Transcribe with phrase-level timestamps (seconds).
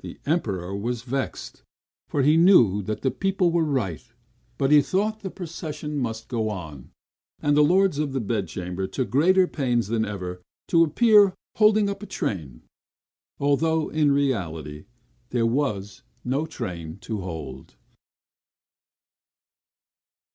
[0.00, 1.62] The Emperor was vexed,
[2.06, 4.06] for he knew that the people were right;
[4.58, 6.88] but he thought the procession must go on now!
[7.48, 12.02] And the lords of the bedchamber took greater pains than ever, to appear holding up
[12.02, 12.64] a train,
[13.40, 14.84] although, in reality,
[15.30, 17.76] there was no train to hold.